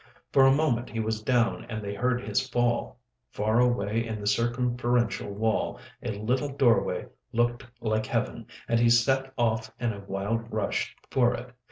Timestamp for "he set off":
8.79-9.69